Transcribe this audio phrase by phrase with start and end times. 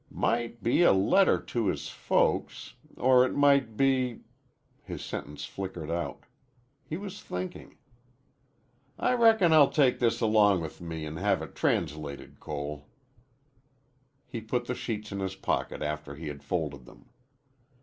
[0.09, 4.21] "Might be a letter to his folks or it might be"
[4.81, 6.23] His sentence flickered out.
[6.83, 7.77] He was thinking.
[8.97, 12.87] "I reckon I'll take this along with me an' have it translated, Cole."
[14.25, 17.09] He put the sheets in his pocket after he had folded them.